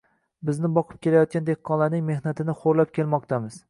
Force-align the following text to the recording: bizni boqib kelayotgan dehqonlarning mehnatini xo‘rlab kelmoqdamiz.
bizni 0.49 0.71
boqib 0.77 1.03
kelayotgan 1.07 1.47
dehqonlarning 1.51 2.05
mehnatini 2.11 2.61
xo‘rlab 2.67 2.99
kelmoqdamiz. 3.01 3.59